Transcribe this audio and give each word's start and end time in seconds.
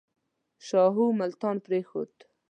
شاهو 0.67 1.05
ملتان 1.19 1.55
پرېښود. 1.65 2.11